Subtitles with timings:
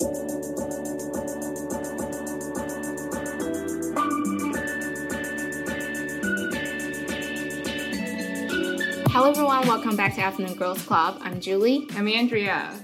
[0.00, 0.10] Hello,
[9.30, 9.66] everyone.
[9.66, 11.18] Welcome back to Afternoon Girls Club.
[11.20, 11.88] I'm Julie.
[11.96, 12.78] I'm Andrea.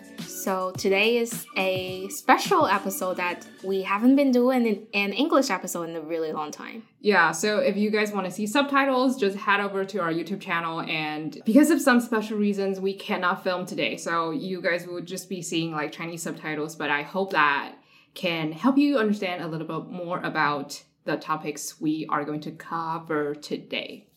[0.45, 5.97] So, today is a special episode that we haven't been doing an English episode in
[5.97, 6.83] a really long time.
[7.01, 10.43] Yeah, so if you guys want to see subtitles, just head over to our YouTube
[10.43, 10.83] channel.
[10.83, 13.97] And because of some special reasons, we cannot film today.
[13.97, 16.77] So, you guys will just be seeing like Chinese subtitles.
[16.77, 17.77] But I hope that
[18.13, 22.51] can help you understand a little bit more about the topics we are going to
[22.51, 24.09] cover today.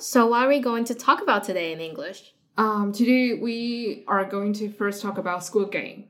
[0.00, 2.34] So, what are we going to talk about today in English?
[2.58, 6.06] Um, today we are going to first talk about Squid Game,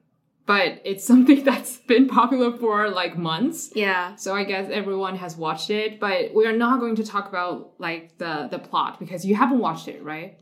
[0.46, 3.70] but it's something that's been popular for like months.
[3.74, 4.16] Yeah.
[4.16, 7.72] So I guess everyone has watched it, but we are not going to talk about
[7.78, 10.38] like the the plot because you haven't watched it, right?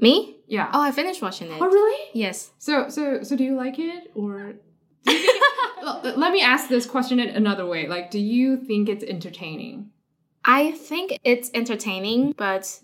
[0.00, 0.36] Me?
[0.48, 0.68] Yeah.
[0.74, 1.58] Oh, I finished watching it.
[1.62, 2.10] Oh, really?
[2.12, 2.50] Yes.
[2.58, 4.54] So so so do you like it or?
[5.04, 5.30] think-
[6.16, 7.86] Let me ask this question in another way.
[7.86, 9.90] Like, do you think it's entertaining?
[10.44, 12.80] I think it's entertaining, but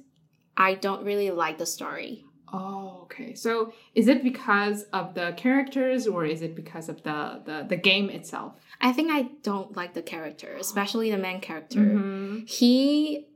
[0.57, 2.25] I don't really like the story.
[2.53, 3.35] Oh, okay.
[3.35, 7.77] So is it because of the characters or is it because of the the, the
[7.77, 8.55] game itself?
[8.81, 11.81] I think I don't like the character, especially the main character.
[11.81, 12.49] Mhm.
[12.49, 13.27] He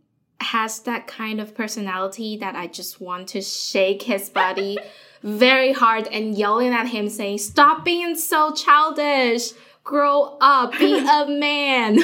[0.41, 4.78] has that kind of personality that I just want to shake his body
[5.22, 9.53] very hard and yelling at him saying, Stop being so childish.
[9.83, 10.72] Grow up.
[10.78, 11.98] Be a man.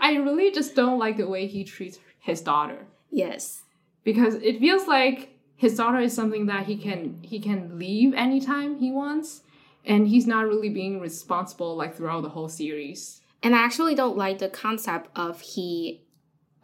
[0.00, 3.62] I really just don't like the way he treats his daughter yes.
[4.04, 5.31] because it feels like
[5.62, 9.42] his daughter is something that he can he can leave anytime he wants
[9.84, 13.20] and he's not really being responsible like throughout the whole series.
[13.44, 16.02] And I actually don't like the concept of he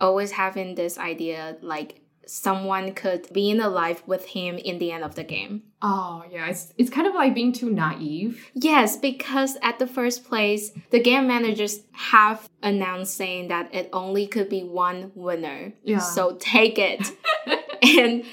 [0.00, 4.90] always having this idea like someone could be in a life with him in the
[4.90, 5.62] end of the game.
[5.80, 8.50] Oh, yeah, it's it's kind of like being too naive.
[8.52, 14.26] Yes, because at the first place, the game managers have announced saying that it only
[14.26, 15.72] could be one winner.
[15.84, 15.98] Yeah.
[15.98, 17.12] So take it
[17.82, 18.24] and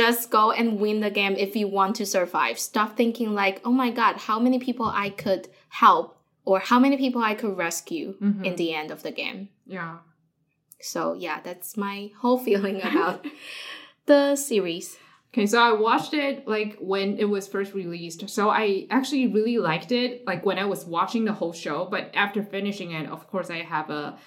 [0.00, 2.58] just go and win the game if you want to survive.
[2.58, 6.06] Stop thinking like, oh my god, how many people I could help
[6.44, 8.44] or how many people I could rescue Mhm.
[8.46, 9.48] in the end of the game.
[9.66, 9.98] Yeah.
[10.80, 13.26] So yeah, that's my whole feeling about
[14.06, 14.96] the series.
[15.32, 18.28] Okay, so I watched it like when it was first released.
[18.28, 22.10] So I actually really liked it like when I was watching the whole show, but
[22.14, 24.18] after finishing it, of course I have a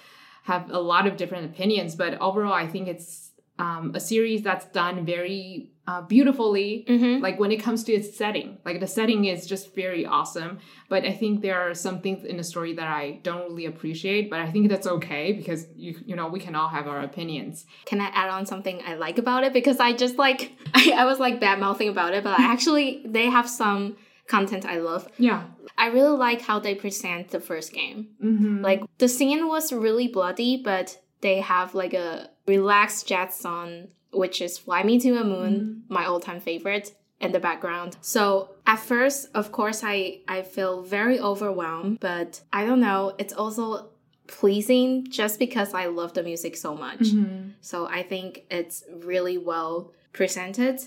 [0.44, 3.25] have a lot of different opinions, but overall I think it's
[3.58, 6.84] um, a series that's done very uh, beautifully.
[6.88, 7.22] Mm-hmm.
[7.22, 10.58] Like when it comes to its setting, like the setting is just very awesome.
[10.88, 14.28] But I think there are some things in the story that I don't really appreciate.
[14.28, 17.66] But I think that's okay because you you know we can all have our opinions.
[17.84, 19.52] Can I add on something I like about it?
[19.52, 23.02] Because I just like I, I was like bad mouthing about it, but I actually
[23.06, 23.96] they have some
[24.26, 25.08] content I love.
[25.18, 25.44] Yeah.
[25.78, 28.08] I really like how they present the first game.
[28.22, 28.62] Mm-hmm.
[28.62, 34.40] Like the scene was really bloody, but they have like a relaxed jazz song, which
[34.40, 37.96] is "Fly Me to a Moon," my all-time favorite, in the background.
[38.00, 43.14] So at first, of course, I I feel very overwhelmed, but I don't know.
[43.18, 43.90] It's also
[44.26, 46.98] pleasing just because I love the music so much.
[47.00, 47.52] Mhm.
[47.60, 50.80] So I think it's really well presented,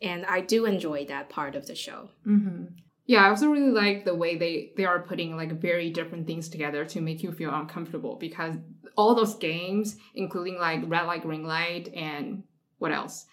[0.00, 2.10] and I do enjoy that part of the show.
[2.24, 2.64] hmm
[3.08, 6.48] Yeah, I also really like the way they they are putting like very different things
[6.50, 8.54] together to make you feel uncomfortable because
[8.98, 12.42] all those games, including like red light, green light, and
[12.78, 13.24] what else?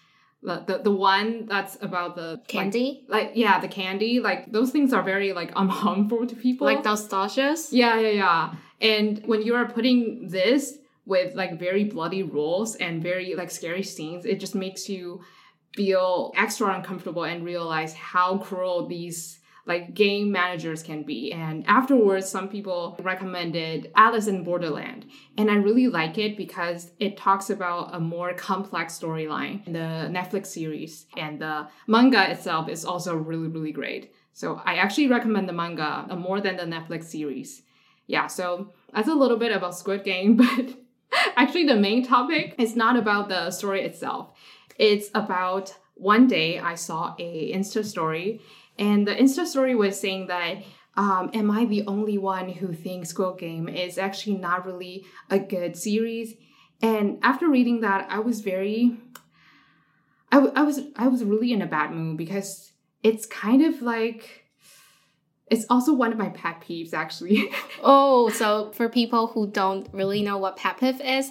[0.42, 4.70] The the, the one that's about the like- Candy, like, yeah, the candy, like those
[4.70, 6.64] things are very like unharmful to people.
[6.64, 7.68] like nostalgias.
[7.70, 8.54] Yeah, yeah, yeah.
[8.80, 13.82] And when you are putting this with like very bloody rules and very like scary
[13.82, 15.20] scenes, it just makes you
[15.74, 21.32] feel extra uncomfortable and realize how cruel these like game managers can be.
[21.32, 25.06] And afterwards, some people recommended Alice in Borderland.
[25.36, 30.08] And I really like it because it talks about a more complex storyline in the
[30.08, 31.06] Netflix series.
[31.16, 34.12] And the manga itself is also really, really great.
[34.32, 37.62] So I actually recommend the manga more than the Netflix series.
[38.06, 40.76] Yeah, so that's a little bit about Squid Game, but
[41.36, 44.30] actually the main topic is not about the story itself.
[44.78, 48.42] It's about one day I saw a Insta story,
[48.78, 50.58] and the Insta story was saying that
[50.96, 55.38] um, am I the only one who thinks Squid Game is actually not really a
[55.38, 56.34] good series?
[56.80, 58.96] And after reading that, I was very,
[60.32, 64.44] I was I was really in a bad mood because it's kind of like
[65.48, 67.50] it's also one of my pet peeves actually.
[67.82, 71.30] Oh, so for people who don't really know what pet peeve is,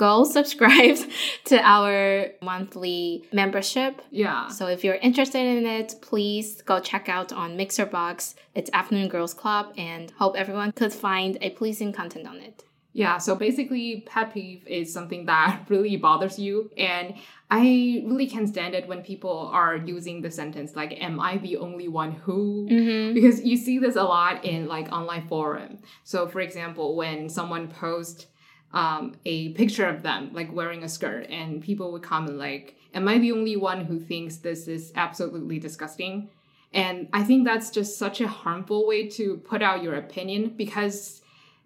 [0.00, 0.96] go subscribe
[1.44, 4.00] to our monthly membership.
[4.10, 4.48] Yeah.
[4.48, 8.34] So if you're interested in it, please go check out on Mixerbox.
[8.54, 12.64] It's Afternoon Girls Club and hope everyone could find a pleasing content on it.
[12.92, 16.72] Yeah, so basically, pet peeve is something that really bothers you.
[16.76, 17.14] And
[17.48, 21.58] I really can't stand it when people are using the sentence like, Am I the
[21.58, 22.66] only one who?
[22.68, 23.14] Mm-hmm.
[23.14, 25.78] Because you see this a lot in like online forum.
[26.02, 28.26] So, for example, when someone posts
[28.72, 33.06] um, a picture of them like wearing a skirt, and people would comment like, Am
[33.06, 36.28] I the only one who thinks this is absolutely disgusting?
[36.72, 41.20] And I think that's just such a harmful way to put out your opinion because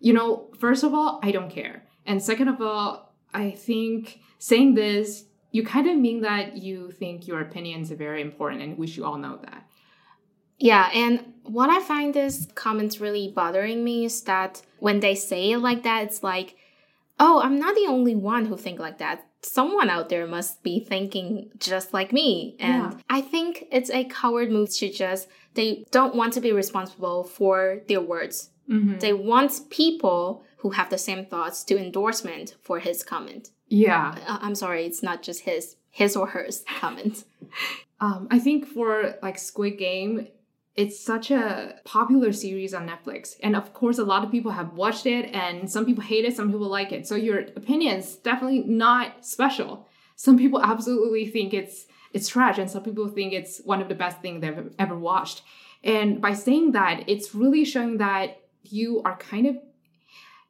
[0.05, 1.83] you know, first of all, I don't care.
[2.05, 7.27] And second of all, I think saying this, you kind of mean that you think
[7.27, 9.67] your opinions are very important and we should all know that.
[10.59, 15.53] Yeah, and what I find this comments really bothering me is that when they say
[15.53, 16.56] it like that, it's like,
[17.19, 19.26] oh, I'm not the only one who think like that.
[19.43, 22.56] Someone out there must be thinking just like me.
[22.58, 22.99] And Yeah.
[23.11, 27.82] I think it's a coward move to just, they don't want to be responsible for
[27.88, 28.50] their words.
[28.69, 28.99] Mm-hmm.
[28.99, 33.50] They want people who have the same thoughts to endorsement for his comment.
[33.69, 34.14] Yeah.
[34.26, 37.25] Uh, I'm sorry, it's not just his, his or hers comment.
[38.00, 40.26] Um, I think for like Squid Game,
[40.76, 43.37] it's such a popular series on Netflix.
[43.43, 46.35] And of course, a lot of people have watched it, and some people hate it,
[46.35, 47.06] some people like it.
[47.06, 49.88] So your opinion is definitely not special.
[50.17, 53.94] Some people absolutely think it's it's trash, and some people think it's one of the
[53.94, 55.43] best things they've ever watched.
[55.82, 59.56] And by saying that, it's really showing that you are kind of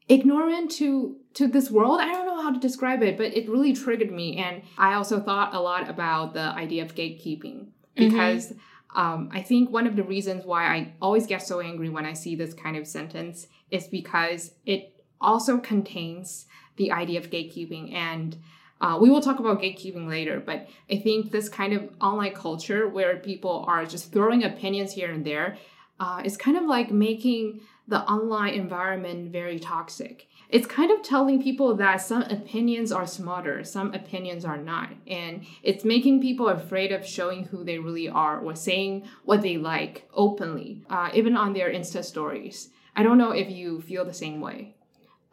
[0.08, 2.00] ignorant to to this world.
[2.00, 4.36] I don't know how to describe it, but it really triggered me.
[4.36, 8.08] And I also thought a lot about the idea of gatekeeping mm-hmm.
[8.08, 8.54] because
[8.94, 12.12] um, I think one of the reasons why I always get so angry when I
[12.12, 16.46] see this kind of sentence is because it also contains
[16.76, 17.92] the idea of gatekeeping.
[17.92, 18.36] And
[18.80, 22.88] uh, we will talk about gatekeeping later, but I think this kind of online culture
[22.88, 25.58] where people are just throwing opinions here and there
[25.98, 30.28] uh, is kind of like making the online environment very toxic.
[30.48, 34.90] It's kind of telling people that some opinions are smarter, some opinions are not.
[35.06, 39.56] And it's making people afraid of showing who they really are or saying what they
[39.56, 42.70] like openly, uh, even on their Insta stories.
[42.96, 44.76] I don't know if you feel the same way.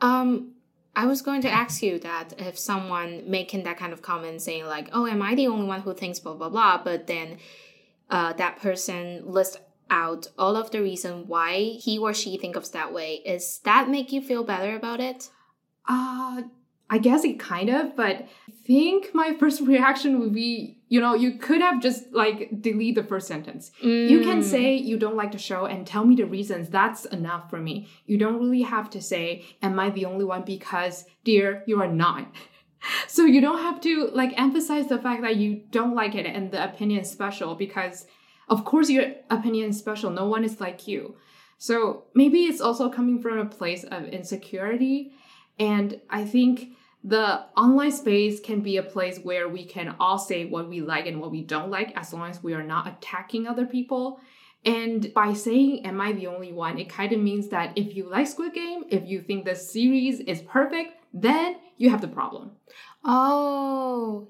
[0.01, 0.53] Um,
[0.95, 4.65] I was going to ask you that if someone making that kind of comment saying
[4.65, 7.37] like, "Oh, am I the only one who thinks blah blah blah?" But then
[8.09, 9.57] uh, that person lists
[9.91, 13.15] out all of the reason why he or she thinks of that way.
[13.25, 15.29] Is that make you feel better about it?
[15.87, 16.43] Uh,
[16.89, 21.13] I guess it kind of, but I think my first reaction would be, you know,
[21.13, 23.71] you could have just like delete the first sentence.
[23.81, 24.43] You can Mm.
[24.43, 26.69] say you don't like the show and tell me the reasons.
[26.69, 27.87] That's enough for me.
[28.05, 30.43] You don't really have to say, Am I the only one?
[30.43, 32.27] Because, dear, you are not.
[33.07, 36.49] So you don't have to like emphasize the fact that you don't like it and
[36.51, 38.07] the opinion is special because,
[38.51, 40.11] of course, your opinion is special.
[40.11, 41.15] No one is like you.
[41.57, 45.13] So maybe it's also coming from a place of insecurity.
[45.57, 50.45] And I think the online space can be a place where we can all say
[50.45, 53.47] what we like and what we don't like as long as we are not attacking
[53.47, 54.19] other people.
[54.65, 56.77] And by saying, Am I the only one?
[56.77, 60.19] it kind of means that if you like Squid Game, if you think the series
[60.19, 62.51] is perfect, then you have the problem.
[63.05, 64.27] Oh.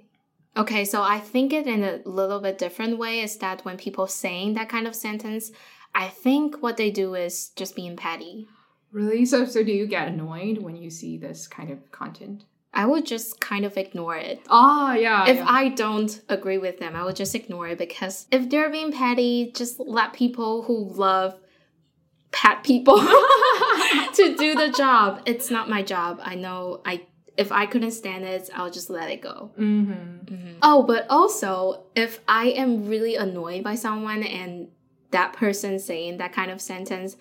[0.55, 4.07] Okay, so I think it in a little bit different way is that when people
[4.07, 5.51] saying that kind of sentence,
[5.95, 8.47] I think what they do is just being petty.
[8.91, 9.25] Really?
[9.25, 12.43] So, so do you get annoyed when you see this kind of content?
[12.73, 14.41] I would just kind of ignore it.
[14.49, 15.27] Ah, yeah.
[15.27, 15.45] if yeah.
[15.47, 19.51] I don't agree with them, I would just ignore it because if they're being petty,
[19.55, 21.37] just let people who love
[22.31, 22.97] pet people
[24.13, 25.21] to do the job.
[25.25, 26.19] It's not my job.
[26.23, 27.01] I know I
[27.41, 29.51] if I couldn't stand it, I'll just let it go.
[29.57, 30.59] mm-hmm.
[30.61, 34.69] Oh, but also if I am really annoyed by someone and
[35.11, 37.17] that person saying that kind of sentence,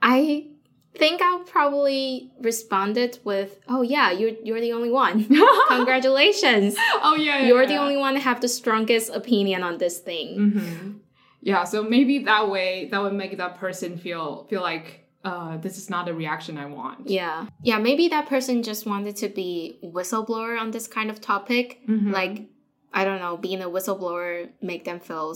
[0.00, 0.46] I
[0.94, 5.16] think I'll probably respond it with, "Oh yeah, you're you're the only one.
[5.68, 7.40] Congratulations." oh, yeah.
[7.40, 10.30] yeah You're the only one that have the strongest opinion on this thing.
[10.50, 10.98] hmm
[11.40, 15.76] Yeah, so maybe that way that would make that person feel feel like uh, this
[15.82, 16.98] is not the reaction I want.
[17.18, 17.36] Yeah.
[17.70, 19.50] Yeah, maybe that person just wanted to be
[19.96, 21.66] whistleblower on this kind of topic.
[21.86, 22.12] Mhm.
[22.20, 22.34] Like,
[22.98, 24.28] I don't know, being a whistleblower
[24.70, 25.28] make them feel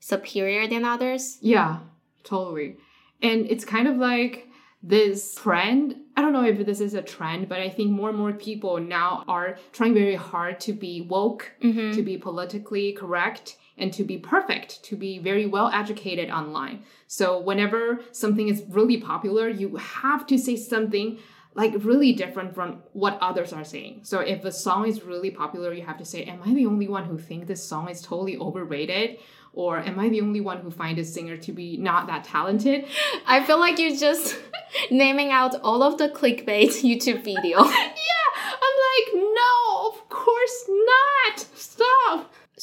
[0.00, 1.38] superior than others.
[1.40, 1.78] Yeah,
[2.24, 2.76] totally.
[3.22, 4.48] And it's kind of like
[4.82, 5.96] this trend.
[6.16, 8.74] I don't know if this is a trend, but I think more and more people
[8.80, 11.92] now are trying very hard to be woke, Mm-hmm.
[11.96, 16.84] to be politically correct, and to be perfect, to be very well educated online.
[17.06, 21.18] So whenever something is really popular, you have to say something
[21.54, 24.00] like really different from what others are saying.
[24.04, 26.88] So if a song is really popular, you have to say, Am I the only
[26.88, 29.18] one who think this song is totally overrated?
[29.54, 32.86] Or am I the only one who find this singer to be not that talented?
[33.26, 34.38] I feel like you're just
[34.90, 37.62] naming out all of the clickbait YouTube video.
[37.64, 41.46] yeah, I'm like, no, of course not.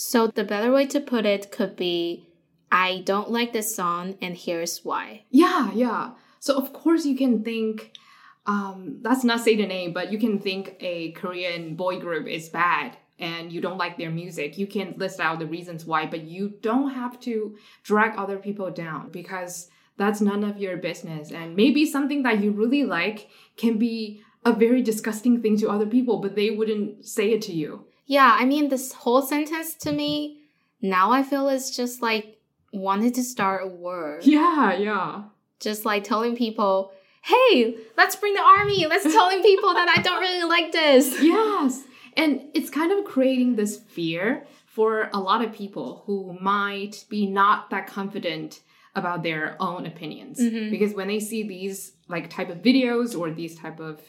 [0.02, 2.26] So the better way to put it could be
[2.72, 5.26] I don't like this song and here's why.
[5.30, 6.12] Yeah, yeah.
[6.40, 7.92] So of course you can think
[8.46, 12.48] um, let's not say the name, but you can think a Korean boy group is
[12.48, 14.58] bad and you don't like their music.
[14.58, 18.72] You can list out the reasons why, but you don't have to drag other people
[18.72, 21.30] down because that's none of your business.
[21.30, 23.28] And maybe something that you really like
[23.58, 27.52] can be a very disgusting thing to other people, but they wouldn't say it to
[27.52, 27.86] you.
[28.10, 30.40] Yeah, I mean, this whole sentence to me,
[30.82, 32.40] now I feel it's just like
[32.74, 34.20] wanted to start a war.
[34.24, 35.24] Yeah, yeah.
[35.60, 38.88] Just like telling people, hey, let's bring the army.
[38.88, 41.22] Let's telling people that I don't really like this.
[41.22, 41.84] Yes.
[42.18, 47.28] And it's kind of creating this fear for a lot of people who might be
[47.28, 48.62] not that confident
[48.96, 50.72] about their own opinions mm-hmm.
[50.72, 54.02] because when they see these like type of videos or these type of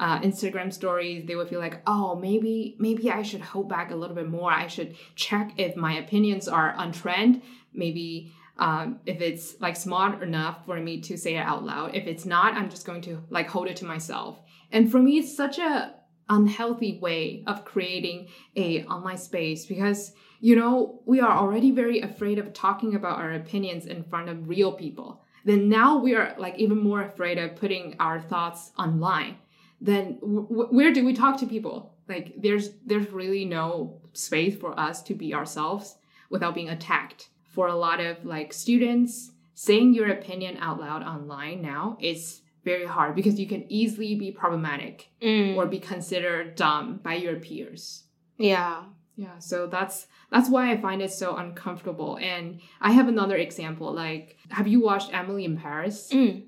[0.00, 3.96] uh, Instagram stories, they would feel like, oh, maybe maybe I should hold back a
[3.96, 4.52] little bit more.
[4.52, 7.42] I should check if my opinions are on trend.
[7.72, 11.94] Maybe um, if it's like smart enough for me to say it out loud.
[11.94, 14.40] If it's not, I'm just going to like hold it to myself.
[14.70, 15.94] And for me, it's such a
[16.28, 22.38] unhealthy way of creating a online space because you know we are already very afraid
[22.38, 26.54] of talking about our opinions in front of real people then now we are like
[26.58, 29.36] even more afraid of putting our thoughts online
[29.80, 34.78] then w- where do we talk to people like there's there's really no space for
[34.78, 35.96] us to be ourselves
[36.30, 41.60] without being attacked for a lot of like students, saying your opinion out loud online
[41.62, 45.56] now is very hard because you can easily be problematic mm.
[45.56, 48.04] or be considered dumb by your peers.
[48.36, 48.84] Yeah.
[49.16, 52.18] Yeah, so that's that's why I find it so uncomfortable.
[52.22, 53.92] And I have another example.
[53.92, 56.08] Like, have you watched Emily in Paris?
[56.12, 56.44] Mm.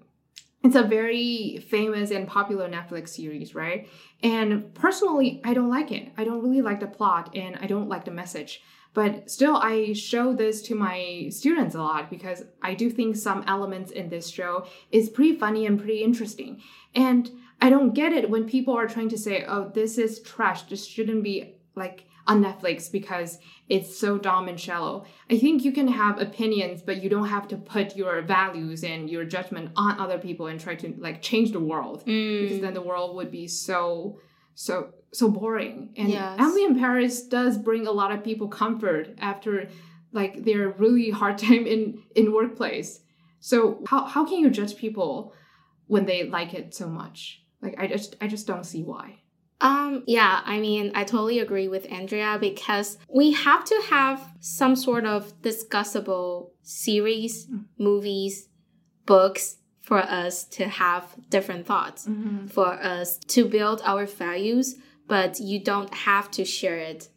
[0.63, 3.89] It's a very famous and popular Netflix series, right?
[4.23, 6.13] And personally, I don't like it.
[6.19, 8.63] I don't really like the plot and I don't like the message.
[8.93, 13.45] But still, I show this to my students a lot because I do think some
[13.47, 16.61] elements in this show is pretty funny and pretty interesting.
[16.95, 17.31] And
[17.63, 20.63] I don't get it when people are trying to say, oh, this is trash.
[20.63, 25.05] This shouldn't be like on Netflix because it's so dumb and shallow.
[25.31, 29.09] I think you can have opinions, but you don't have to put your values and
[29.09, 32.43] your judgment on other people and try to like change the world mm.
[32.43, 34.19] because then the world would be so
[34.55, 35.95] so so boring.
[35.97, 36.37] And yes.
[36.39, 39.69] Emily in Paris does bring a lot of people comfort after
[40.13, 43.01] like their really hard time in in workplace.
[43.41, 45.33] So how how can you judge people
[45.87, 47.43] when they like it so much?
[47.63, 49.21] Like I just I just don't see why.
[49.61, 54.75] Um, yeah, I mean, I totally agree with Andrea because we have to have some
[54.75, 57.65] sort of discussable series, mm.
[57.79, 58.49] movies,
[59.05, 62.47] books for us to have different thoughts, mm-hmm.
[62.47, 64.77] for us to build our values,
[65.09, 67.09] but you don't have to share it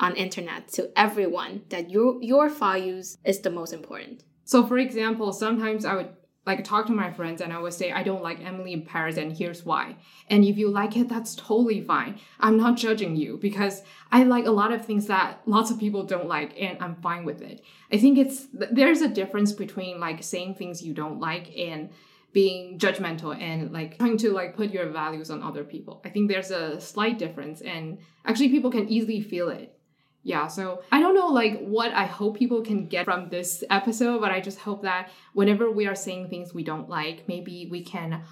[0.00, 4.24] on internet to everyone that your your values is the most important.
[4.44, 6.08] So for example, sometimes I would
[6.44, 9.16] like talk to my friends and I would say I don't like Emily in Paris
[9.16, 9.96] and here's why.
[10.28, 12.18] And if you like it, that's totally fine.
[12.40, 16.02] I'm not judging you because I like a lot of things that lots of people
[16.02, 17.62] don't like and I'm fine with it.
[17.92, 21.90] I think it's there's a difference between like saying things you don't like and
[22.32, 26.00] being judgmental and like trying to like put your values on other people.
[26.04, 29.78] I think there's a slight difference and actually people can easily feel it.
[30.24, 34.20] Yeah, so I don't know like what I hope people can get from this episode,
[34.20, 37.82] but I just hope that whenever we are saying things we don't like, maybe we
[37.82, 38.22] can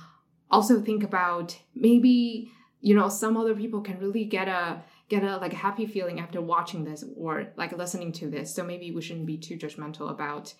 [0.50, 5.37] also think about maybe you know some other people can really get a get a
[5.38, 8.54] like a happy feeling after watching this or like listening to this.
[8.54, 10.54] So maybe we shouldn't be too judgmental about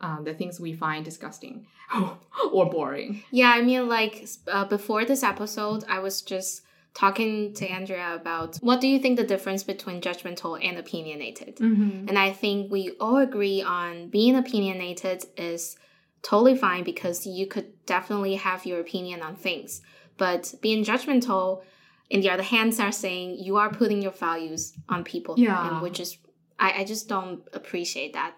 [0.00, 1.66] um, the things we find disgusting
[2.52, 3.22] or boring.
[3.30, 6.62] Yeah, I mean, like uh, before this episode, I was just
[6.96, 11.56] talking to Andrea about what do you think the difference between judgmental and opinionated?
[11.56, 12.08] Mm-hmm.
[12.08, 15.76] And I think we all agree on being opinionated is
[16.22, 19.82] totally fine because you could definitely have your opinion on things.
[20.16, 21.62] But being judgmental,
[22.08, 25.34] in the other hands, are saying you are putting your values on people.
[25.36, 25.68] Yeah.
[25.68, 26.16] And which is,
[26.58, 28.36] I, I just don't appreciate that.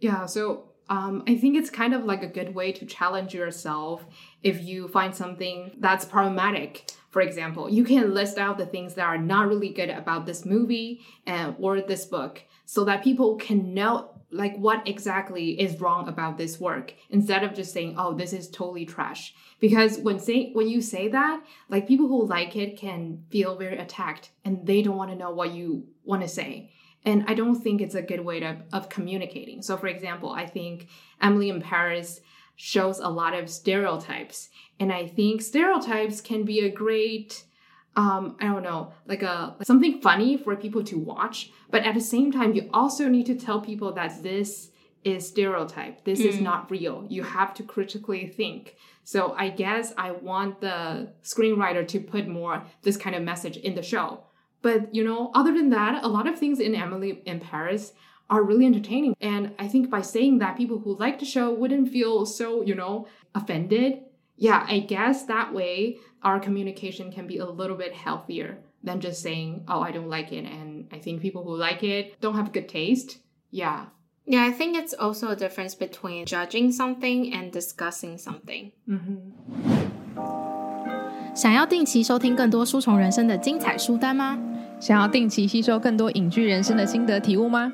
[0.00, 0.26] Yeah.
[0.26, 4.04] So um, I think it's kind of like a good way to challenge yourself
[4.44, 6.92] if you find something that's problematic.
[7.10, 10.44] For example, you can list out the things that are not really good about this
[10.44, 16.08] movie and or this book so that people can know like what exactly is wrong
[16.08, 19.34] about this work instead of just saying oh this is totally trash.
[19.60, 23.78] Because when say when you say that like people who like it can feel very
[23.78, 26.70] attacked and they don't want to know what you want to say.
[27.06, 29.62] And i don't think it's a good way to, of communicating.
[29.62, 30.88] So for example i think
[31.22, 32.20] emily in paris
[32.56, 37.44] shows a lot of stereotypes and i think stereotypes can be a great
[37.96, 41.50] um, I don't know, like a something funny for people to watch.
[41.70, 44.70] But at the same time, you also need to tell people that this
[45.04, 46.04] is stereotype.
[46.04, 46.26] This mm.
[46.26, 47.06] is not real.
[47.08, 48.74] You have to critically think.
[49.04, 53.74] So I guess I want the screenwriter to put more this kind of message in
[53.74, 54.24] the show.
[54.62, 57.92] But you know, other than that, a lot of things in Emily in Paris
[58.29, 59.15] are really entertaining.
[59.19, 62.75] And I think by saying that, people who like the show wouldn't feel so, you
[62.75, 63.99] know, offended.
[64.37, 69.21] Yeah, I guess that way our communication can be a little bit healthier than just
[69.21, 70.45] saying, oh, I don't like it.
[70.45, 73.17] And I think people who like it don't have good taste.
[73.51, 73.87] Yeah.
[74.25, 78.71] Yeah, I think it's also a difference between judging something and discussing something.
[78.87, 79.33] Mm-hmm.
[81.35, 84.37] 想要定期收听更多书虫人生的精彩书单吗？
[84.79, 87.73] 想要定期吸收更多影剧人生的心得体悟吗？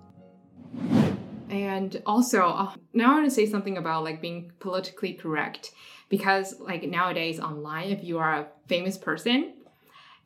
[1.51, 5.71] And also, uh, now I want to say something about like being politically correct
[6.09, 9.53] because like nowadays online, if you are a famous person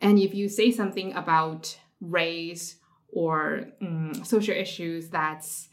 [0.02, 2.78] And if you say something about race
[3.12, 5.70] or um, social issues that's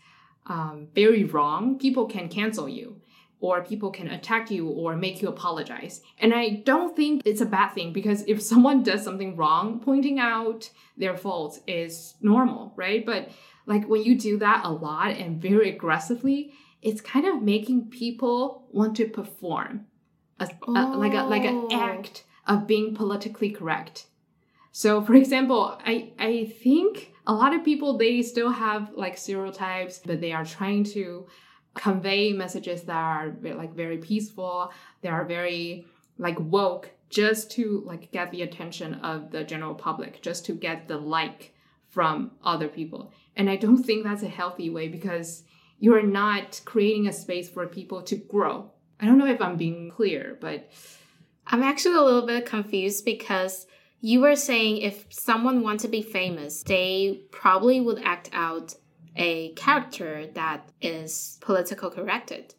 [0.47, 3.01] um, very wrong, people can cancel you
[3.41, 6.01] or people can attack you or make you apologize.
[6.19, 10.19] And I don't think it's a bad thing because if someone does something wrong, pointing
[10.21, 13.05] out their faults is normal, right?
[13.05, 13.31] But
[13.67, 18.67] like when you do that a lot and very aggressively, it's kind of making people
[18.73, 19.87] want to perform
[20.41, 20.95] a, oh.
[20.95, 21.81] a, like a like an oh.
[21.81, 24.07] act of being politically correct.
[24.73, 30.01] So for example, I, I think a lot of people, they still have like stereotypes,
[30.05, 31.27] but they are trying to
[31.75, 34.73] convey messages that are like very peaceful.
[35.03, 35.87] They are very
[36.19, 40.89] like woke just to like get the attention of the general public, just to get
[40.89, 41.55] the like
[41.89, 43.13] from other people.
[43.37, 45.45] And I don't think that's a healthy way because
[45.79, 48.71] you're not creating a space for people to grow.
[49.01, 50.71] I don't know if I'm being clear, but
[51.47, 53.67] I'm actually a little bit confused because
[54.01, 58.75] you were saying if someone wants to be famous, they probably would act out
[59.17, 62.55] a character that is political corrected.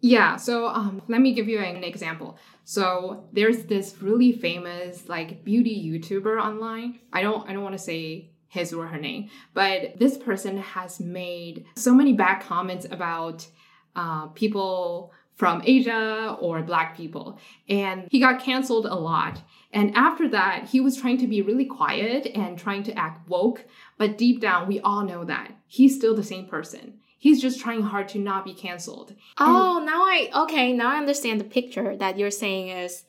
[0.00, 2.38] Yeah, so um, let me give you an example.
[2.64, 7.00] So there's this really famous like beauty YouTuber online.
[7.12, 10.98] I don't I don't want to say his or her name, but this person has
[10.98, 13.46] made so many bad comments about
[13.94, 17.38] uh, people from Asia or black people.
[17.68, 19.42] And he got canceled a lot.
[19.72, 23.64] And after that, he was trying to be really quiet and trying to act woke.
[23.98, 26.94] But deep down, we all know that he's still the same person.
[27.18, 29.14] He's just trying hard to not be canceled.
[29.38, 33.04] Oh, and now I, okay, now I understand the picture that you're saying is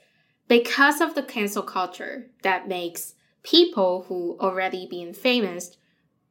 [0.47, 3.13] because of the cancel culture that makes
[3.47, 5.77] people who already been famous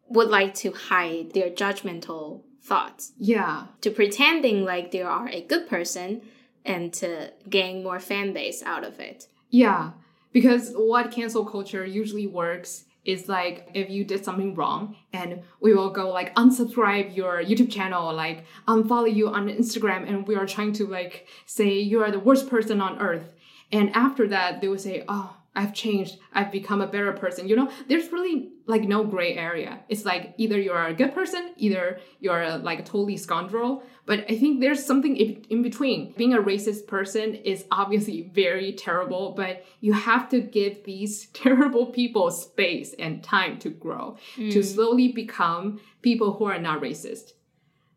[0.09, 3.13] would like to hide their judgmental thoughts.
[3.19, 3.69] Yeah.
[3.81, 6.21] To pretending like they are a good person
[6.65, 9.29] and to gain more fan base out of it.
[9.49, 9.93] Yeah.
[10.33, 15.73] Because what cancel culture usually works is like if you did something wrong and we
[15.73, 20.35] will go like unsubscribe your YouTube channel, like um, unfollow you on Instagram and we
[20.35, 23.31] are trying to like say you are the worst person on earth.
[23.73, 26.19] And after that, they will say, oh, I've changed.
[26.35, 27.49] I've become a better person.
[27.49, 29.81] You know, there's really like no gray area.
[29.89, 33.83] It's like either you're a good person, either you're a, like a totally scoundrel.
[34.05, 36.13] But I think there's something in between.
[36.13, 41.87] Being a racist person is obviously very terrible, but you have to give these terrible
[41.87, 44.53] people space and time to grow, mm.
[44.53, 47.33] to slowly become people who are not racist.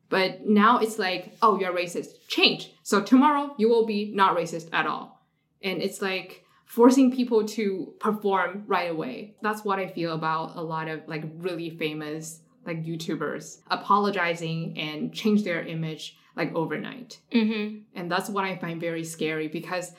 [0.07, 2.27] But now it's like, oh, you're racist.
[2.27, 2.73] Change.
[2.83, 5.27] So tomorrow you will be not racist at all.
[5.61, 9.33] And it's like, forcing people to perform right away.
[9.41, 15.11] That's what I feel about a lot of like really famous like YouTubers apologizing and
[15.11, 17.19] change their image like overnight.
[17.31, 17.79] Mm-hmm.
[17.95, 19.93] And that's what I find very scary because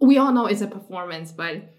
[0.00, 1.74] we all know it's a performance, but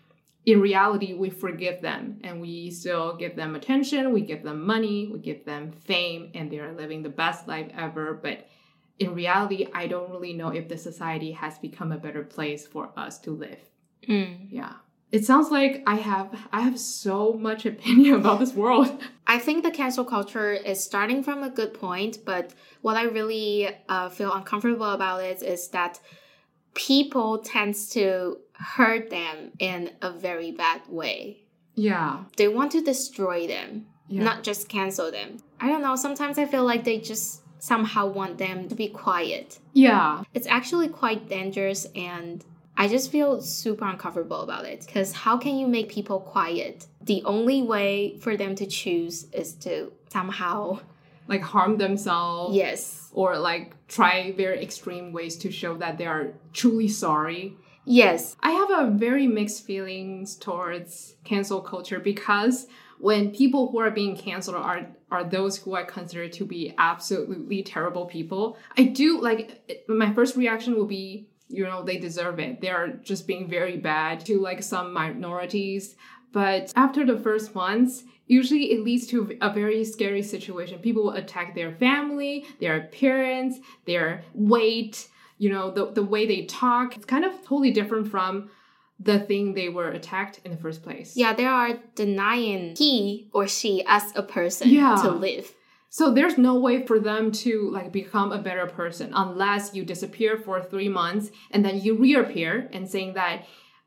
[0.48, 5.10] in reality, we forgive them and we still give them attention, we give them money,
[5.14, 8.16] we give them fame, and they're living the best life ever.
[8.16, 8.48] But
[8.98, 12.90] in reality, I don't really know if the society has become a better place for
[12.98, 13.60] us to live.
[14.08, 14.48] Mm.
[14.50, 14.74] Yeah.
[15.12, 19.02] It sounds like I have I have so much opinion about this world.
[19.28, 23.70] I think the cancel culture is starting from a good point, but what I really
[23.88, 26.00] uh, feel uncomfortable about it is that
[26.74, 31.44] people tends to hurt them in a very bad way.
[31.76, 32.24] Yeah.
[32.38, 34.24] They want to destroy them, Yeah.
[34.24, 35.38] not just cancel them.
[35.60, 35.96] I don't know.
[35.96, 39.60] Sometimes I feel like they just somehow want them to be quiet.
[39.74, 40.24] yeah.
[40.34, 42.44] It's actually quite dangerous and
[42.76, 46.88] I just feel super uncomfortable about it because how can you make people quiet?
[47.02, 50.80] The only way for them to choose is to somehow,
[51.28, 52.56] Like harm themselves.
[52.56, 57.56] yes, Or like try very extreme ways to show that they are truly sorry.
[57.86, 62.68] yes, I have a very mixed feelings towards cancel culture because
[63.00, 67.62] when people who are being canceled are are those who I consider to be absolutely
[67.62, 72.60] terrible people, I do like my first reaction will be, you know, they deserve it.
[72.62, 75.96] They are just being very bad to like some minorities.
[76.32, 80.80] But after the first months, usually it leads to a very scary situation.
[80.80, 86.46] People will attack their family, their appearance, their weight, you know, the, the way they
[86.46, 86.96] talk.
[86.96, 88.50] It's kind of totally different from
[89.00, 91.16] the thing they were attacked in the first place.
[91.18, 94.96] yeah, they are denying he or she as a person Yeah.
[95.04, 95.52] to live.
[95.94, 100.40] So there's no way for them to like become a better person unless you disappear
[100.40, 103.46] for three months and then you reappear and saying that,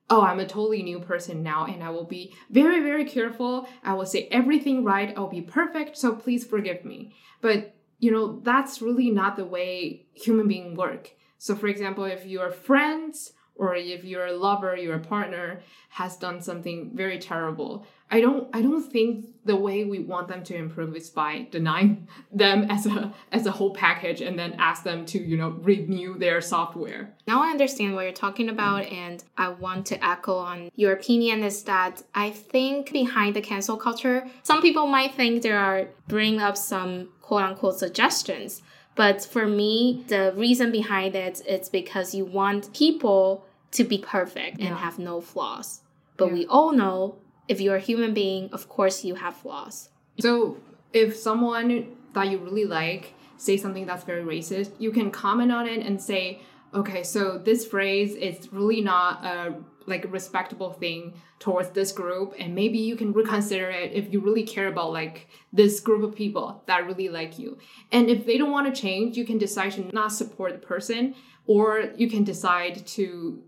[0.09, 3.69] oh, I'm a totally new person now and I will be very, very careful.
[3.83, 5.14] I will say everything right.
[5.16, 5.97] I'll be perfect.
[5.97, 7.12] So please forgive me.
[7.40, 11.11] But you know, that's really not the way human beings work.
[11.38, 16.90] So for example, if your friends or if your lover, your partner has done something
[16.95, 21.11] very terrible, I don't I don't think the way we want them to improve is
[21.11, 25.37] by denying them as a as a whole package and then ask them to, you
[25.37, 27.14] know, renew their software.
[27.27, 31.42] Now I understand what you're talking about, and I want to echo on your opinion
[31.42, 36.40] is that I think behind the cancel culture, some people might think there are bring
[36.40, 38.62] up some quote unquote suggestions.
[38.97, 44.59] But for me, the reason behind it is because you want people to be perfect
[44.59, 44.77] and Yeah.
[44.79, 45.83] have no flaws.
[46.17, 46.33] But Yeah.
[46.35, 49.91] we all know if you're a human being, of course you have flaws.
[50.19, 50.57] So
[50.93, 55.67] if someone that you really like say something that's very racist, you can comment on
[55.69, 56.41] it and say,
[56.75, 59.55] okay, so this phrase is really not a
[59.87, 64.20] like a respectable thing towards this group and maybe you can reconsider it if you
[64.20, 67.59] really care about like this group of people that really like you.
[67.92, 71.14] And if they don't want to change you can decide to not support the person
[71.46, 73.42] or you can decide to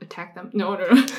[0.00, 0.50] attack them.
[0.52, 1.06] No no no.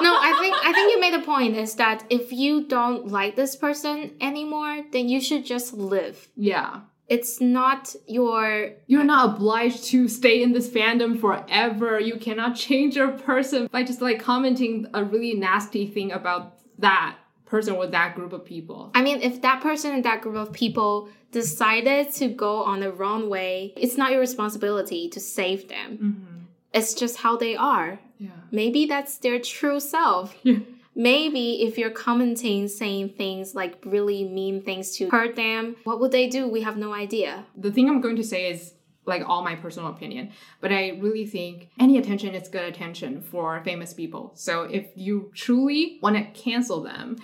[0.00, 3.34] No, I think I think you made a point is that if you don't like
[3.34, 6.28] this person anymore, then you should just live.
[6.36, 11.98] yeah It's not your You're not obliged to stay in this fandom forever.
[11.98, 17.16] You cannot change your person by just like commenting a really nasty thing about that
[17.46, 18.90] person or that group of people.
[18.94, 22.92] I mean, if that person and that group of people decided to go on the
[22.92, 25.92] wrong way, it's not your responsibility to save them.
[25.92, 26.38] Mm-hmm.
[26.74, 27.98] It's just how they are.
[28.18, 28.30] Yeah.
[28.50, 30.34] Maybe that's their true self.
[30.44, 30.58] Yeah.
[30.98, 36.10] Maybe if you're commenting, saying things like really mean things to hurt them, what would
[36.10, 36.48] they do?
[36.48, 37.46] We have no idea.
[37.56, 38.74] The thing I'm going to say is
[39.06, 43.62] like all my personal opinion, but I really think any attention is good attention for
[43.62, 44.32] famous people.
[44.34, 47.16] So if you truly want to cancel them,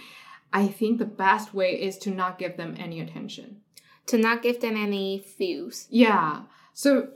[0.52, 3.60] I think the best way is to not give them any attention.
[4.06, 5.88] To not give them any views.
[5.90, 6.42] Yeah.
[6.74, 7.08] So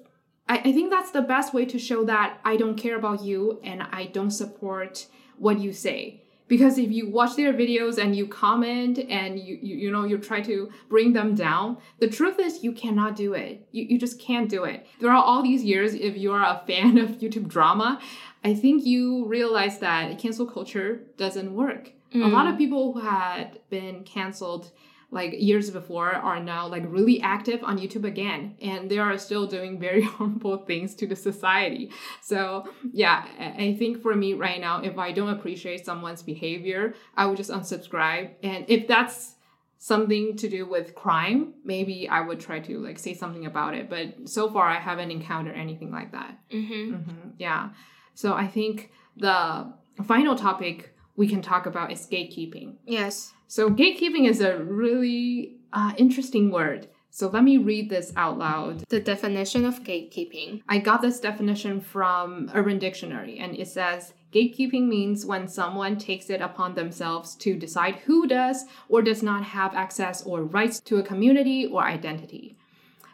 [0.48, 3.60] I, I think that's the best way to show that I don't care about you
[3.62, 6.24] and I don't support what you say.
[6.48, 10.18] Because if you watch their videos and you comment and you, you, you know, you
[10.18, 13.66] try to bring them down, the truth is you cannot do it.
[13.70, 14.86] You, you just can't do it.
[15.00, 18.00] There are all these years, if you're a fan of YouTube drama,
[18.42, 21.92] I think you realize that cancel culture doesn't work.
[22.14, 22.58] A lot of mm.
[22.58, 24.70] people who had been canceled
[25.10, 29.46] like years before are now like really active on YouTube again and they are still
[29.46, 31.90] doing very harmful things to the society.
[32.20, 37.24] So yeah, I think for me right now, if I don't appreciate someone's behavior, I
[37.26, 38.32] would just unsubscribe.
[38.42, 39.36] And if that's
[39.78, 43.88] something to do with crime, maybe I would try to like say something about it.
[43.88, 46.38] But so far I haven't encountered anything like that.
[46.52, 46.94] Mm-hmm.
[46.94, 47.70] Mhm, Yeah.
[48.14, 49.72] So I think the
[50.04, 52.74] final topic we can talk about is gatekeeping.
[52.84, 53.32] Yes.
[53.48, 56.88] So gatekeeping is a really uh, interesting word.
[57.10, 58.84] So let me read this out loud.
[58.90, 60.62] The definition of gatekeeping.
[60.68, 66.28] I got this definition from Urban Dictionary, and it says gatekeeping means when someone takes
[66.28, 70.98] it upon themselves to decide who does or does not have access or rights to
[70.98, 72.56] a community or identity.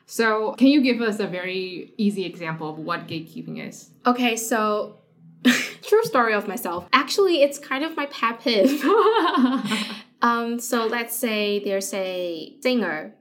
[0.06, 3.90] So, can you give us a very easy example of what gatekeeping is?
[4.04, 4.98] Okay, so
[5.44, 6.86] true story of myself.
[6.92, 8.84] Actually, it's kind of my pet peeve.
[10.24, 13.14] um, so let's say there's a singer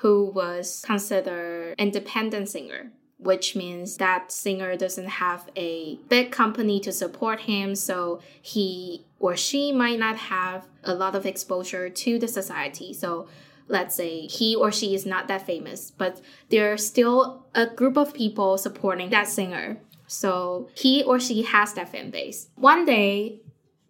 [0.00, 6.90] who was considered independent singer which means that singer doesn't have a big company to
[6.90, 12.26] support him so he or she might not have a lot of exposure to the
[12.26, 12.94] society.
[12.94, 13.28] So
[13.68, 18.14] let's say he or she is not that famous but there's still a group of
[18.14, 19.78] people supporting that singer.
[20.06, 22.48] So he or she has that fan base.
[22.56, 23.40] One day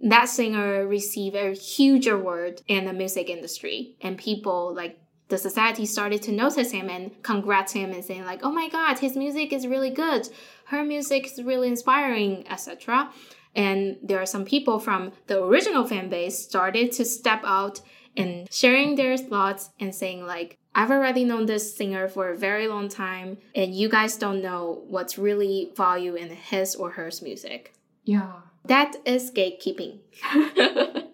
[0.00, 5.86] that singer received a huge award in the music industry and people like the society
[5.86, 9.52] started to notice him and congrats him and saying like, "Oh my God, his music
[9.52, 10.28] is really good.
[10.66, 13.10] Her music is really inspiring, etc."
[13.54, 17.80] And there are some people from the original fan base started to step out
[18.16, 22.66] and sharing their thoughts and saying like, "I've already known this singer for a very
[22.66, 27.72] long time, and you guys don't know what's really value in his or her music."
[28.04, 28.49] Yeah.
[28.66, 29.98] That is gatekeeping.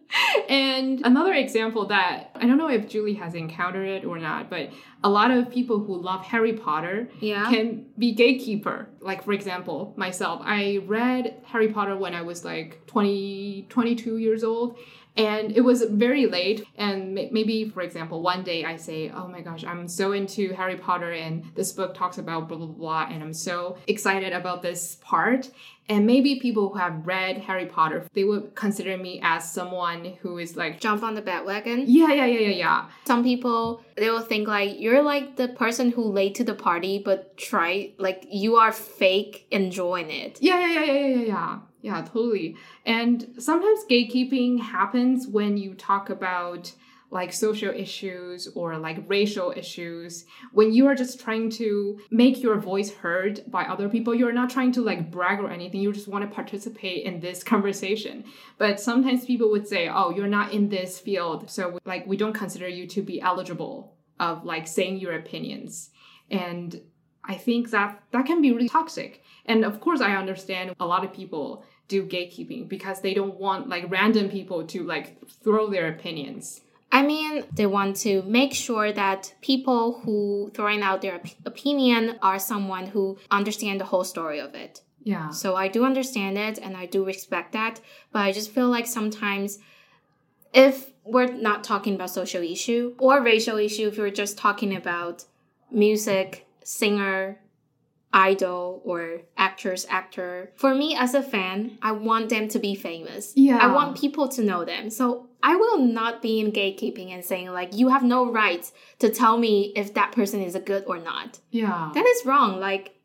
[0.49, 4.71] and another example that I don't know if Julie has encountered it or not, but
[5.05, 7.49] a lot of people who love Harry Potter Yeah.
[7.51, 8.89] can be gatekeeper.
[9.01, 14.45] Like for example, myself, I read Harry Potter when I was like 20, 22 years
[14.45, 14.79] old.
[15.17, 16.67] And it was very late.
[16.77, 20.77] And maybe, for example, one day I say, Oh my gosh, I'm so into Harry
[20.77, 23.07] Potter and this book talks about blah, blah, blah.
[23.11, 25.51] And I'm so excited about this part.
[25.89, 30.37] And maybe people who have read Harry Potter, they would consider me as someone who
[30.39, 31.85] is like, Jump on the bandwagon.
[31.87, 32.87] yeah, yeah, yeah, yeah, yeah.
[33.07, 37.01] Some people they will think like you're like the person who late to the party,
[37.05, 40.39] but try like you are fake enjoying it.
[40.43, 42.03] Yeah, yeah, yeah, yeah, yeah, yeah, yeah.
[42.03, 42.57] Totally.
[42.85, 46.73] And sometimes gatekeeping happens when you talk about
[47.13, 52.59] like social issues or like racial issues when you are just trying to make your
[52.59, 56.09] voice heard by other people you're not trying to like brag or anything you just
[56.09, 58.25] want to participate in this conversation
[58.59, 62.33] but sometimes people would say oh you're not in this field so like we don't
[62.33, 65.91] consider you to be eligible of like saying your opinions
[66.29, 66.81] and
[67.29, 69.23] I think that that can be really toxic.
[69.47, 73.69] And of course, I understand a lot of people do gatekeeping because they don't want
[73.69, 76.61] like random people to like throw their opinions.
[76.93, 82.19] I mean, they want to make sure that people who throwing out their op- opinion
[82.23, 84.83] are someone who understand the whole story of it.
[85.03, 85.31] Yeah.
[85.31, 87.81] So I do understand it and I do respect that,
[88.13, 89.59] but I just feel like sometimes
[90.53, 95.25] if we're not talking about social issue or racial issue, if we're just talking about
[95.71, 97.39] music, singer,
[98.17, 103.35] idol or actress, actor, for me as a fan, I want them to be famous.
[103.37, 103.59] Yeah.
[103.59, 104.89] I want people to know them.
[104.89, 108.69] So I will not be in gatekeeping and saying like you have no right
[109.01, 111.41] to tell me if that person is a good or not.
[111.51, 111.91] Yeah.
[111.93, 112.59] That is wrong.
[112.59, 112.96] Like,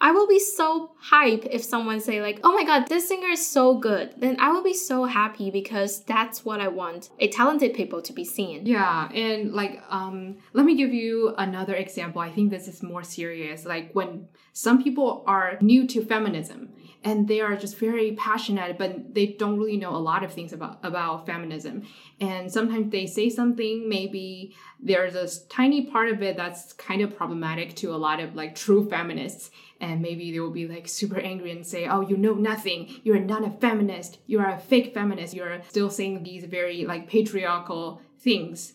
[0.00, 3.46] I will be so hype if someone say like, "Oh my god, this singer is
[3.46, 7.10] so good." Then I will be so happy because that's what I want.
[7.18, 8.64] A talented people to be seen.
[8.64, 12.22] Yeah, and like um let me give you another example.
[12.22, 13.66] I think this is more serious.
[13.66, 19.14] Like when some people are new to feminism and they are just very passionate but
[19.14, 21.82] they don't really know a lot of things about about feminism.
[22.20, 27.16] And sometimes they say something maybe there's a tiny part of it that's kind of
[27.16, 29.50] problematic to a lot of like true feminists.
[29.80, 33.00] And maybe they will be like super angry and say oh you know nothing.
[33.02, 34.18] You're not a feminist.
[34.26, 35.34] You're a fake feminist.
[35.34, 38.74] You're still saying these very like patriarchal things.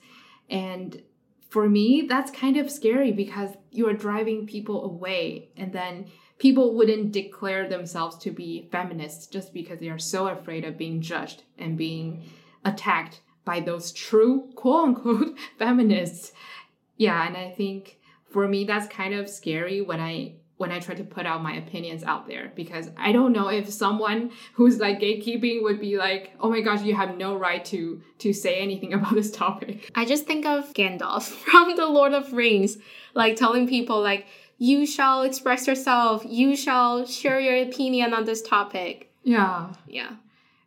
[0.50, 1.02] And
[1.56, 6.06] for me that's kind of scary because you are driving people away and then
[6.38, 11.00] people wouldn't declare themselves to be feminists just because they are so afraid of being
[11.00, 12.22] judged and being
[12.66, 16.34] attacked by those true quote unquote feminists.
[16.98, 20.96] Yeah and i think for me that's kind of scary when i when I try
[20.96, 25.00] to put out my opinions out there because I don't know if someone who's like
[25.00, 28.94] gatekeeping would be like, "Oh my gosh, you have no right to to say anything
[28.98, 32.78] about this topic." I just think of Gandalf from the Lord of Rings,
[33.14, 36.24] like telling people like, "You shall express yourself.
[36.26, 39.74] You shall share your opinion on this topic." Yeah.
[39.88, 40.12] Yeah.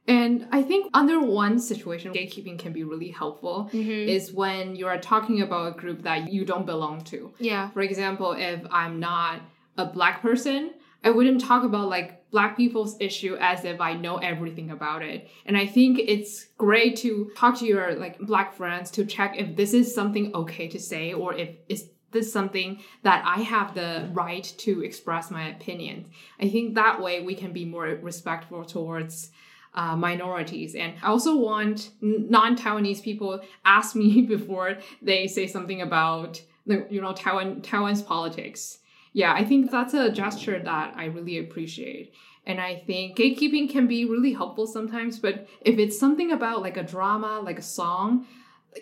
[0.09, 4.09] And I think under one situation, gatekeeping can be really helpful mm-hmm.
[4.09, 7.31] is when you are talking about a group that you don't belong to.
[7.39, 7.69] Yeah.
[7.71, 9.43] For example, if I'm not
[9.79, 14.19] a black person, I wouldn't talk about like black people's issue as if I know
[14.19, 15.31] everything about it.
[15.47, 19.57] And I think it's great to talk to your like black friends to check if
[19.57, 24.09] this is something okay to say or if is this something that I have the
[24.13, 26.07] right to express my opinion.
[26.41, 29.31] I think that way we can be more respectful towards
[29.75, 30.75] uh, minorities.
[30.75, 36.87] And I also want non Taiwanese people ask me before they say something about the
[36.91, 38.79] you know Taiwan Taiwan's politics.
[39.19, 42.15] Yeah, I think that's a gesture that I really appreciate.
[42.47, 46.77] And I think gatekeeping can be really helpful sometimes, but if it's something about like
[46.77, 48.29] a drama, like a song,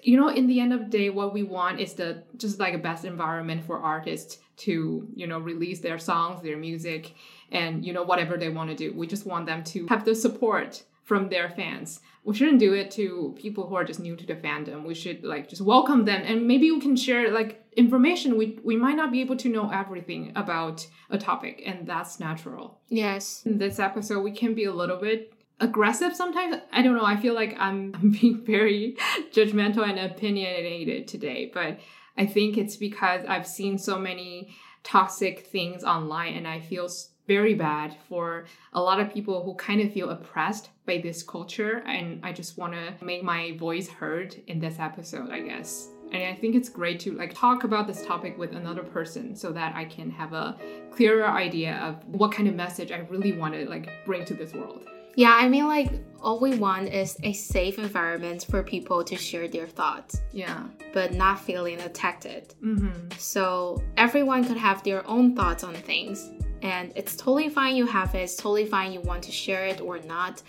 [0.03, 2.75] you know, in the end of the day, what we want is the just like
[2.75, 7.15] a best environment for artists to, you know, release their songs, their music,
[7.51, 8.93] and you know, whatever they want to do.
[8.95, 12.01] We just want them to have the support from their fans.
[12.25, 14.85] We shouldn't do it to people who are just new to the fandom.
[14.85, 18.37] We should like just welcome them and maybe we can share like information.
[18.37, 22.81] We we might not be able to know everything about a topic and that's natural.
[22.89, 23.43] Yes.
[23.45, 26.57] In this episode we can be a little bit aggressive sometimes.
[26.73, 27.05] I don't know.
[27.05, 28.97] I feel like I'm, I'm being very
[29.33, 31.79] judgmental and opinionated today, but
[32.17, 36.89] I think it's because I've seen so many toxic things online and I feel
[37.27, 41.83] very bad for a lot of people who kind of feel oppressed by this culture.
[41.87, 45.89] And I just want to make my voice heard in this episode, I guess.
[46.13, 49.53] And I think it's great to like talk about this topic with another person so
[49.53, 50.57] that I can have a
[50.91, 54.53] clearer idea of what kind of message I really want to like bring to this
[54.53, 54.87] world.
[55.17, 55.91] Yeah, I mean, like,
[56.21, 60.21] all we want is a safe environment for people to share their thoughts.
[60.31, 60.65] Yeah.
[60.93, 62.27] But not feeling attacked.
[62.63, 63.09] Mm-hmm.
[63.17, 66.31] So everyone could have their own thoughts on things.
[66.61, 69.81] And it's totally fine you have it, it's totally fine you want to share it
[69.81, 70.43] or not.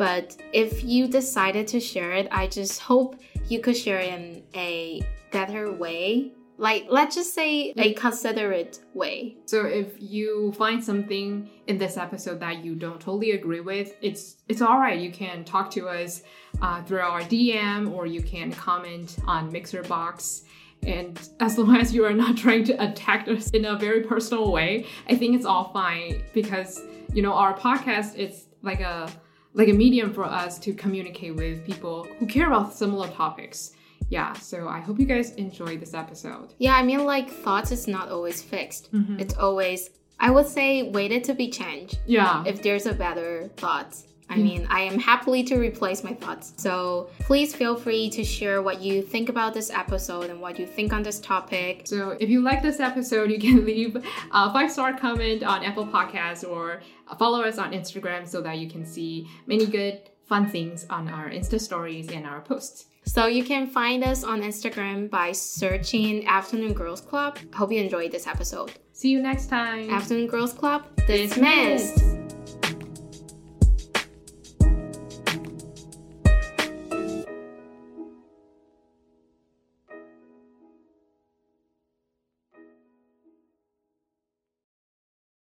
[0.00, 4.42] But if you decided to share it, I just hope you could share it in
[4.54, 9.36] a better way like let's just say a considerate way.
[9.46, 14.36] So if you find something in this episode that you don't totally agree with, it's
[14.48, 14.98] it's all right.
[15.00, 16.22] You can talk to us
[16.60, 20.44] uh, through our DM or you can comment on Mixer Box.
[20.82, 24.52] And as long as you are not trying to attack us in a very personal
[24.52, 26.78] way, I think it's all fine because
[27.14, 29.10] you know our podcast is like a
[29.54, 33.72] like a medium for us to communicate with people who care about similar topics
[34.10, 36.52] yeah, so I hope you guys enjoy this episode.
[36.58, 38.92] Yeah, I mean, like, thoughts is not always fixed.
[38.92, 39.20] Mm-hmm.
[39.20, 42.00] It's always, I would say, waited to be changed.
[42.06, 42.42] Yeah.
[42.44, 43.96] If there's a better thought.
[44.30, 46.54] I mean, I am happily to replace my thoughts.
[46.56, 50.66] So please feel free to share what you think about this episode and what you
[50.66, 51.82] think on this topic.
[51.86, 55.86] So if you like this episode, you can leave a five star comment on Apple
[55.86, 56.80] Podcasts or
[57.18, 61.28] follow us on Instagram so that you can see many good, fun things on our
[61.28, 62.86] Insta stories and our posts.
[63.06, 67.38] So you can find us on Instagram by searching Afternoon Girls Club.
[67.52, 68.72] Hope you enjoyed this episode.
[68.92, 69.90] See you next time.
[69.90, 72.19] Afternoon Girls Club dismissed.